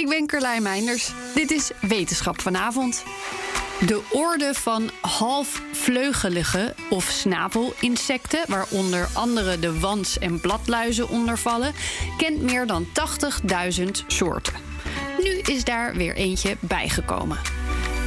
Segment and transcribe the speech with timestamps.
[0.00, 1.12] Ik ben Carlijn Meinders.
[1.34, 3.04] Dit is Wetenschap vanavond.
[3.86, 11.72] De orde van halfvleugelige of snavelinsecten, waaronder andere de wans- en bladluizen ondervallen,
[12.16, 14.54] kent meer dan 80.000 soorten.
[15.22, 17.38] Nu is daar weer eentje bijgekomen.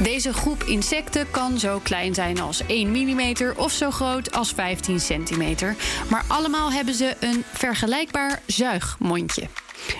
[0.02, 5.00] Deze groep insecten kan zo klein zijn als 1 mm of zo groot als 15
[5.00, 5.76] centimeter.
[6.10, 9.48] Maar allemaal hebben ze een vergelijkbaar zuigmondje.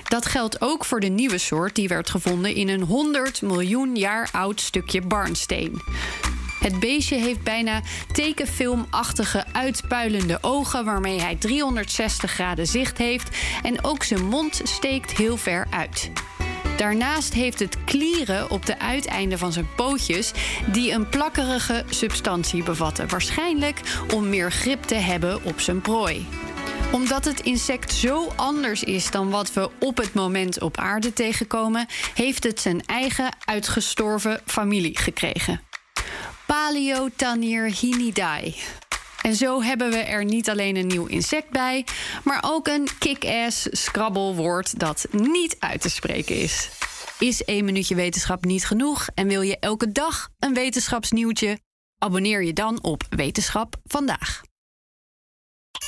[0.09, 4.29] Dat geldt ook voor de nieuwe soort die werd gevonden in een 100 miljoen jaar
[4.33, 5.83] oud stukje barnsteen.
[6.61, 14.03] Het beestje heeft bijna tekenfilmachtige uitpuilende ogen waarmee hij 360 graden zicht heeft en ook
[14.03, 16.11] zijn mond steekt heel ver uit.
[16.77, 20.33] Daarnaast heeft het klieren op de uiteinden van zijn pootjes
[20.73, 23.81] die een plakkerige substantie bevatten, waarschijnlijk
[24.15, 26.27] om meer grip te hebben op zijn prooi
[26.93, 31.87] omdat het insect zo anders is dan wat we op het moment op aarde tegenkomen,
[32.15, 35.61] heeft het zijn eigen uitgestorven familie gekregen.
[36.47, 38.55] Paleotannirhinidae.
[39.23, 41.87] En zo hebben we er niet alleen een nieuw insect bij,
[42.25, 46.71] maar ook een kick-ass scrabblewoord dat niet uit te spreken is.
[47.19, 51.59] Is één minuutje wetenschap niet genoeg en wil je elke dag een wetenschapsnieuwtje?
[51.99, 54.48] Abonneer je dan op Wetenschap vandaag.